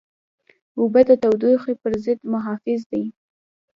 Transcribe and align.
اوبه 0.79 1.01
د 1.09 1.11
تودوخې 1.21 1.73
پر 1.81 1.91
ضد 2.03 2.19
محافظ 2.33 2.81
دي. 2.91 3.03